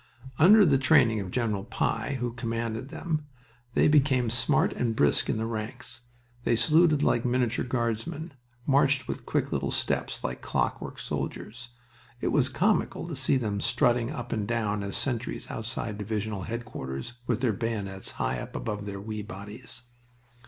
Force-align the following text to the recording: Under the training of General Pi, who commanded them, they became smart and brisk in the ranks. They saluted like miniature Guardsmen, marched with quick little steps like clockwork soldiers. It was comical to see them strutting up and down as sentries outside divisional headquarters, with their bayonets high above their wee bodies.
Under 0.39 0.65
the 0.65 0.79
training 0.79 1.19
of 1.19 1.29
General 1.29 1.63
Pi, 1.63 2.17
who 2.19 2.33
commanded 2.33 2.89
them, 2.89 3.27
they 3.75 3.87
became 3.87 4.31
smart 4.31 4.73
and 4.73 4.95
brisk 4.95 5.29
in 5.29 5.37
the 5.37 5.45
ranks. 5.45 6.05
They 6.43 6.55
saluted 6.55 7.03
like 7.03 7.23
miniature 7.23 7.63
Guardsmen, 7.63 8.33
marched 8.65 9.07
with 9.07 9.27
quick 9.27 9.51
little 9.51 9.69
steps 9.69 10.23
like 10.23 10.41
clockwork 10.41 10.97
soldiers. 10.97 11.69
It 12.19 12.29
was 12.29 12.49
comical 12.49 13.07
to 13.09 13.15
see 13.15 13.37
them 13.37 13.61
strutting 13.61 14.09
up 14.09 14.31
and 14.31 14.47
down 14.47 14.81
as 14.81 14.97
sentries 14.97 15.51
outside 15.51 15.99
divisional 15.99 16.45
headquarters, 16.45 17.13
with 17.27 17.41
their 17.41 17.53
bayonets 17.53 18.13
high 18.13 18.37
above 18.37 18.87
their 18.87 18.99
wee 18.99 19.21
bodies. 19.21 19.83